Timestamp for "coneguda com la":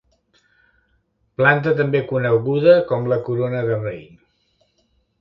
2.13-3.23